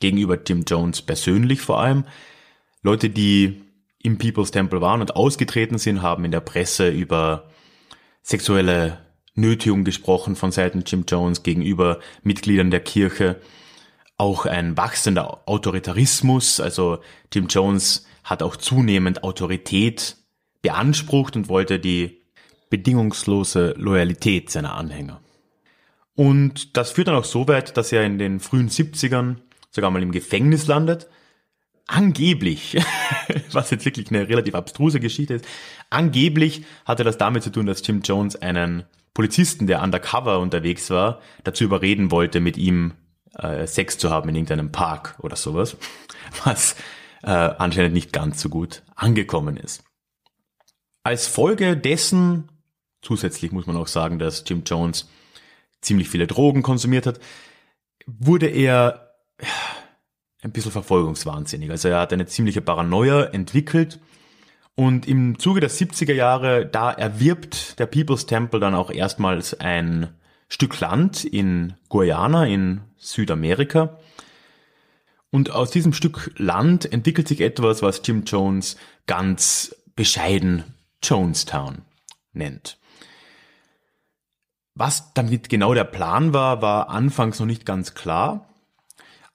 [0.00, 2.04] Gegenüber Tim Jones persönlich vor allem.
[2.82, 3.62] Leute, die
[4.02, 7.50] im People's Temple waren und ausgetreten sind, haben in der Presse über
[8.22, 9.07] sexuelle
[9.38, 13.40] Nötigung gesprochen von Seiten Jim Jones gegenüber Mitgliedern der Kirche.
[14.16, 16.98] Auch ein wachsender Autoritarismus, also
[17.32, 20.16] Jim Jones hat auch zunehmend Autorität
[20.60, 22.20] beansprucht und wollte die
[22.68, 25.20] bedingungslose Loyalität seiner Anhänger.
[26.14, 29.36] Und das führt dann auch so weit, dass er in den frühen 70ern
[29.70, 31.08] sogar mal im Gefängnis landet,
[31.86, 32.76] angeblich,
[33.52, 35.46] was jetzt wirklich eine relativ abstruse Geschichte ist,
[35.90, 41.20] angeblich hatte das damit zu tun, dass Jim Jones einen Polizisten, der undercover unterwegs war,
[41.44, 42.94] dazu überreden wollte, mit ihm
[43.34, 45.76] äh, Sex zu haben in irgendeinem Park oder sowas,
[46.44, 46.76] was
[47.22, 49.82] äh, anscheinend nicht ganz so gut angekommen ist.
[51.02, 52.48] Als Folge dessen,
[53.02, 55.08] zusätzlich muss man auch sagen, dass Jim Jones
[55.80, 57.20] ziemlich viele Drogen konsumiert hat,
[58.06, 59.14] wurde er
[60.42, 61.70] ein bisschen verfolgungswahnsinnig.
[61.70, 64.00] Also er hat eine ziemliche Paranoia entwickelt
[64.78, 70.10] und im Zuge der 70er Jahre, da erwirbt der People's Temple dann auch erstmals ein
[70.48, 73.98] Stück Land in Guyana in Südamerika.
[75.32, 78.76] Und aus diesem Stück Land entwickelt sich etwas, was Jim Jones
[79.08, 80.62] ganz bescheiden
[81.02, 81.78] Jonestown
[82.32, 82.78] nennt.
[84.76, 88.48] Was damit genau der Plan war, war anfangs noch nicht ganz klar.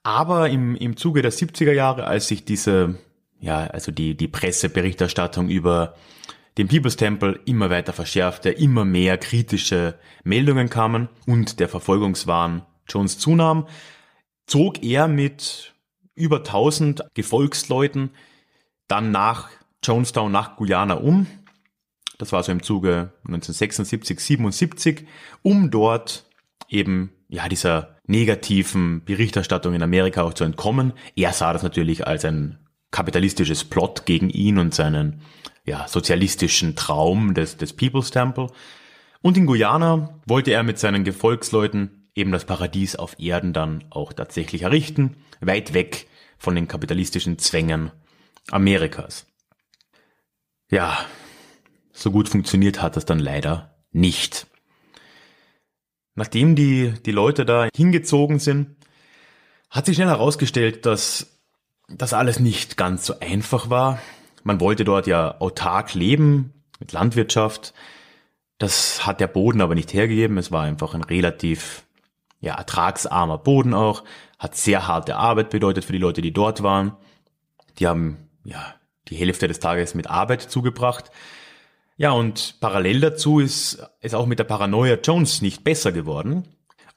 [0.04, 2.94] Aber im, im Zuge der 70er Jahre, als sich diese,
[3.40, 5.94] ja, also die, die Presseberichterstattung über
[6.56, 13.18] den People's Temple immer weiter verschärfte, immer mehr kritische Meldungen kamen und der Verfolgungswahn Jones
[13.18, 13.66] zunahm,
[14.46, 15.74] zog er mit
[16.14, 18.10] über 1000 Gefolgsleuten
[18.86, 19.50] dann nach
[19.82, 21.26] Jonestown, nach Guyana um.
[22.18, 25.06] Das war so im Zuge 1976, 77,
[25.42, 26.26] um dort
[26.68, 30.92] eben, ja, dieser negativen Berichterstattung in Amerika auch zu entkommen.
[31.16, 32.58] Er sah das natürlich als ein
[32.94, 35.20] kapitalistisches Plot gegen ihn und seinen
[35.64, 38.46] ja, sozialistischen Traum des, des People's Temple.
[39.20, 44.12] Und in Guyana wollte er mit seinen Gefolgsleuten eben das Paradies auf Erden dann auch
[44.12, 46.06] tatsächlich errichten, weit weg
[46.38, 47.90] von den kapitalistischen Zwängen
[48.52, 49.26] Amerikas.
[50.70, 51.04] Ja,
[51.92, 54.46] so gut funktioniert hat das dann leider nicht.
[56.14, 58.76] Nachdem die, die Leute da hingezogen sind,
[59.68, 61.33] hat sich schnell herausgestellt, dass
[61.88, 63.98] das alles nicht ganz so einfach war.
[64.42, 67.74] Man wollte dort ja autark leben mit Landwirtschaft.
[68.58, 70.38] Das hat der Boden aber nicht hergegeben.
[70.38, 71.84] Es war einfach ein relativ
[72.44, 74.04] ja, ertragsarmer Boden auch,
[74.38, 76.92] hat sehr harte Arbeit bedeutet für die Leute, die dort waren.
[77.78, 78.74] Die haben ja
[79.08, 81.10] die Hälfte des Tages mit Arbeit zugebracht.
[81.96, 86.48] Ja, und parallel dazu ist es auch mit der Paranoia Jones nicht besser geworden.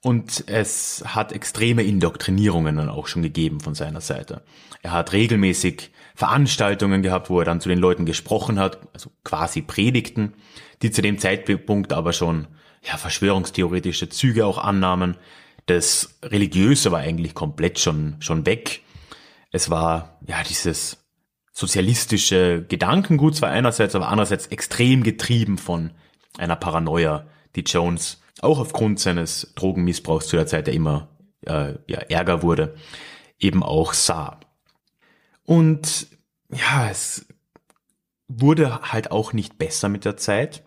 [0.01, 4.43] Und es hat extreme Indoktrinierungen dann auch schon gegeben von seiner Seite.
[4.83, 9.61] Er hat regelmäßig Veranstaltungen gehabt, wo er dann zu den Leuten gesprochen hat, also quasi
[9.61, 10.33] Predigten,
[10.81, 12.47] die zu dem Zeitpunkt aber schon
[12.83, 15.17] ja, verschwörungstheoretische Züge auch annahmen.
[15.65, 18.81] Das Religiöse war eigentlich komplett schon, schon weg.
[19.51, 21.05] Es war ja dieses
[21.51, 25.91] sozialistische Gedankengut zwar einerseits, aber andererseits extrem getrieben von
[26.37, 27.25] einer Paranoia,
[27.55, 31.09] die Jones auch aufgrund seines Drogenmissbrauchs zu der Zeit, der immer
[31.45, 32.75] äh, ja, ärger wurde,
[33.39, 34.39] eben auch sah.
[35.43, 36.07] Und
[36.49, 37.25] ja, es
[38.27, 40.63] wurde halt auch nicht besser mit der Zeit.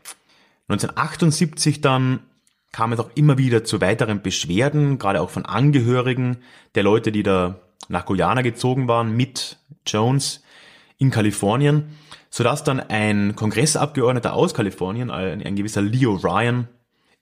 [0.68, 2.20] 1978 dann
[2.72, 6.38] kam es auch immer wieder zu weiteren Beschwerden, gerade auch von Angehörigen
[6.74, 10.42] der Leute, die da nach Guyana gezogen waren mit Jones
[10.96, 11.96] in Kalifornien,
[12.30, 16.68] sodass dann ein Kongressabgeordneter aus Kalifornien, ein, ein gewisser Leo Ryan,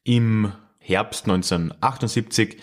[0.08, 2.56] im Herbst 1978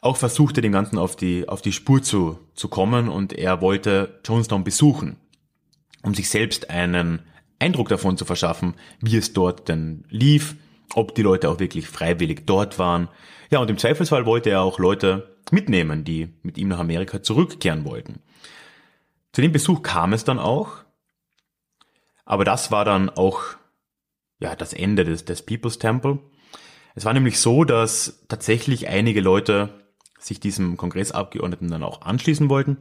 [0.00, 4.20] auch versuchte, dem Ganzen auf die, auf die Spur zu, zu kommen und er wollte
[4.24, 5.16] Jonestown besuchen,
[6.02, 7.22] um sich selbst einen
[7.58, 10.56] Eindruck davon zu verschaffen, wie es dort denn lief,
[10.94, 13.08] ob die Leute auch wirklich freiwillig dort waren.
[13.50, 17.84] Ja, und im Zweifelsfall wollte er auch Leute mitnehmen, die mit ihm nach Amerika zurückkehren
[17.84, 18.20] wollten.
[19.32, 20.84] Zu dem Besuch kam es dann auch,
[22.24, 23.42] aber das war dann auch
[24.38, 26.18] ja, das Ende des, des People's Temple.
[26.94, 29.70] Es war nämlich so, dass tatsächlich einige Leute
[30.18, 32.78] sich diesem Kongressabgeordneten dann auch anschließen wollten.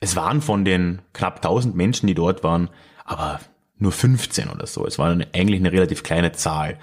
[0.00, 2.70] Es waren von den knapp 1000 Menschen, die dort waren,
[3.04, 3.40] aber
[3.78, 4.86] nur 15 oder so.
[4.86, 6.78] Es war eigentlich eine relativ kleine Zahl.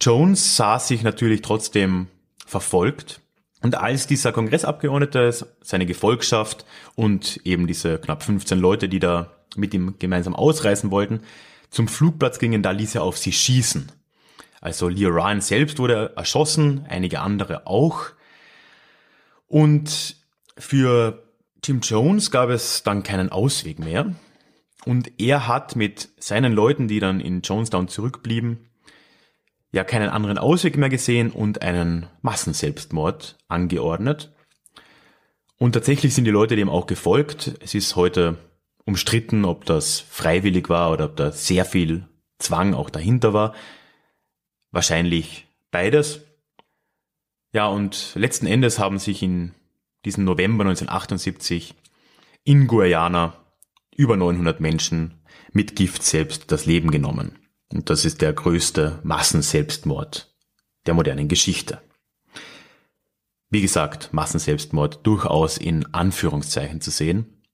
[0.00, 2.08] Jones sah sich natürlich trotzdem
[2.46, 3.20] verfolgt.
[3.62, 5.32] Und als dieser Kongressabgeordnete,
[5.62, 11.20] seine Gefolgschaft und eben diese knapp 15 Leute, die da mit ihm gemeinsam ausreisen wollten,
[11.70, 13.90] zum Flugplatz gingen, da ließ er auf sie schießen.
[14.64, 18.06] Also Leo Ryan selbst wurde erschossen, einige andere auch.
[19.46, 20.16] Und
[20.56, 21.22] für
[21.60, 24.14] Tim Jones gab es dann keinen Ausweg mehr.
[24.86, 28.70] Und er hat mit seinen Leuten, die dann in Jonestown zurückblieben,
[29.70, 34.32] ja keinen anderen Ausweg mehr gesehen und einen Massenselbstmord angeordnet.
[35.58, 37.52] Und tatsächlich sind die Leute dem auch gefolgt.
[37.60, 38.38] Es ist heute
[38.86, 42.08] umstritten, ob das freiwillig war oder ob da sehr viel
[42.38, 43.52] Zwang auch dahinter war.
[44.74, 46.22] Wahrscheinlich beides.
[47.52, 49.54] Ja, und letzten Endes haben sich in
[50.04, 51.76] diesem November 1978
[52.42, 53.36] in Guyana
[53.94, 55.22] über 900 Menschen
[55.52, 57.38] mit Gift selbst das Leben genommen.
[57.72, 60.34] Und das ist der größte Massenselbstmord
[60.86, 61.80] der modernen Geschichte.
[63.50, 67.44] Wie gesagt, Massenselbstmord durchaus in Anführungszeichen zu sehen.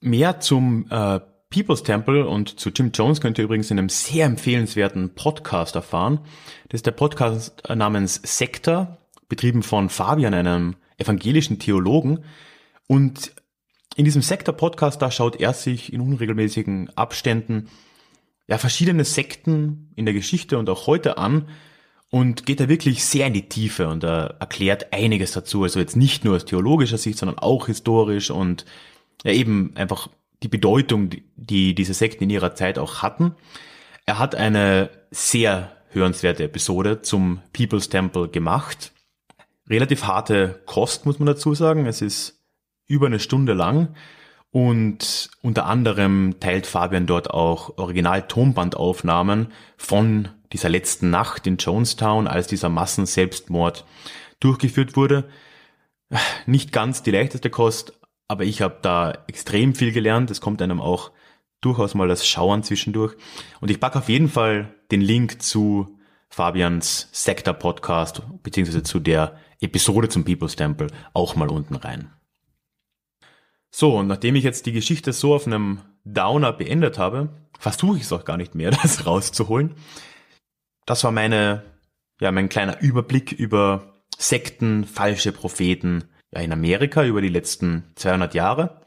[0.00, 1.20] Mehr zum äh,
[1.50, 6.20] People's Temple und zu Jim Jones könnt ihr übrigens in einem sehr empfehlenswerten Podcast erfahren.
[6.68, 12.24] Das ist der Podcast namens Sektor, betrieben von Fabian, einem evangelischen Theologen.
[12.88, 13.32] Und
[13.96, 17.68] in diesem Sektor-Podcast, da schaut er sich in unregelmäßigen Abständen
[18.48, 21.48] ja, verschiedene Sekten in der Geschichte und auch heute an
[22.10, 25.62] und geht da wirklich sehr in die Tiefe und er erklärt einiges dazu.
[25.62, 28.64] Also jetzt nicht nur aus theologischer Sicht, sondern auch historisch und
[29.24, 30.08] ja eben einfach
[30.42, 33.34] die Bedeutung, die diese Sekten in ihrer Zeit auch hatten.
[34.04, 38.92] Er hat eine sehr hörenswerte Episode zum People's Temple gemacht.
[39.68, 41.86] Relativ harte Kost, muss man dazu sagen.
[41.86, 42.44] Es ist
[42.86, 43.94] über eine Stunde lang
[44.50, 52.46] und unter anderem teilt Fabian dort auch Original-Tonbandaufnahmen von dieser letzten Nacht in Jonestown, als
[52.46, 53.84] dieser Massenselbstmord
[54.40, 55.28] durchgeführt wurde.
[56.46, 60.30] Nicht ganz die leichteste Kost, aber ich habe da extrem viel gelernt.
[60.30, 61.12] Es kommt einem auch
[61.60, 63.16] durchaus mal das Schauern zwischendurch.
[63.60, 65.98] Und ich packe auf jeden Fall den Link zu
[66.28, 72.10] Fabians Sektor Podcast beziehungsweise zu der Episode zum People's Temple auch mal unten rein.
[73.70, 78.04] So, und nachdem ich jetzt die Geschichte so auf einem Downer beendet habe, versuche ich
[78.04, 79.74] es auch gar nicht mehr, das rauszuholen.
[80.84, 81.62] das war meine,
[82.20, 88.34] ja, mein kleiner Überblick über Sekten, falsche Propheten, ja, in Amerika über die letzten 200
[88.34, 88.80] Jahre.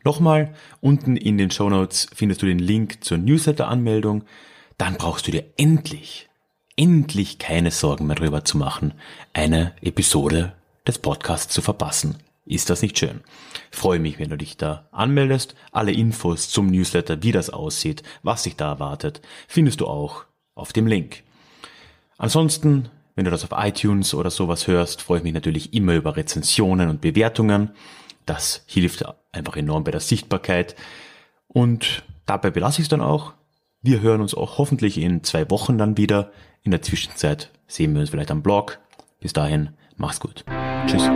[0.03, 4.23] Nochmal, unten in den Show Notes findest du den Link zur Newsletter-Anmeldung.
[4.77, 6.29] Dann brauchst du dir endlich,
[6.75, 8.93] endlich keine Sorgen mehr darüber zu machen,
[9.33, 10.53] eine Episode
[10.87, 12.17] des Podcasts zu verpassen.
[12.45, 13.21] Ist das nicht schön?
[13.71, 15.55] Freue mich, wenn du dich da anmeldest.
[15.71, 20.71] Alle Infos zum Newsletter, wie das aussieht, was sich da erwartet, findest du auch auf
[20.71, 21.23] dem Link.
[22.17, 26.15] Ansonsten, wenn du das auf iTunes oder sowas hörst, freue ich mich natürlich immer über
[26.15, 27.71] Rezensionen und Bewertungen.
[28.27, 30.75] Das hilft einfach enorm bei der Sichtbarkeit.
[31.47, 33.33] Und dabei belasse ich es dann auch.
[33.81, 36.31] Wir hören uns auch hoffentlich in zwei Wochen dann wieder.
[36.61, 38.79] In der Zwischenzeit sehen wir uns vielleicht am Blog.
[39.19, 40.43] Bis dahin, mach's gut.
[40.87, 41.09] Tschüss.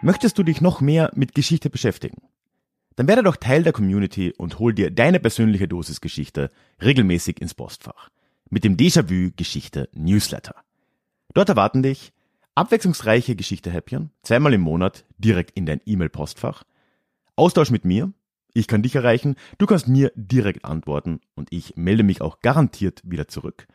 [0.00, 2.22] Möchtest du dich noch mehr mit Geschichte beschäftigen?
[2.96, 6.50] Dann werde doch Teil der Community und hol dir deine persönliche Dosis Geschichte
[6.82, 8.08] regelmäßig ins Postfach.
[8.48, 10.54] Mit dem Déjà-vu Geschichte Newsletter.
[11.34, 12.14] Dort erwarten dich
[12.54, 16.64] abwechslungsreiche Geschichte-Häppchen, zweimal im Monat direkt in dein E-Mail-Postfach,
[17.36, 18.12] Austausch mit mir,
[18.52, 23.00] ich kann dich erreichen, du kannst mir direkt antworten und ich melde mich auch garantiert
[23.04, 23.66] wieder zurück.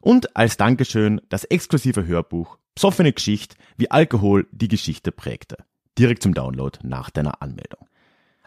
[0.00, 5.56] Und als Dankeschön das exklusive Hörbuch Psoffene Geschichte, wie Alkohol die Geschichte prägte
[5.98, 7.86] direkt zum Download nach deiner Anmeldung.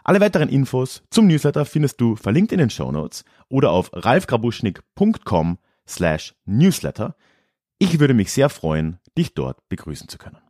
[0.04, 5.58] Alle weiteren Infos zum Newsletter findest du verlinkt in den Show Notes oder auf ralfgrabuschnick.com
[5.86, 7.14] slash newsletter.
[7.78, 10.41] Ich würde mich sehr freuen, dich dort begrüßen zu können.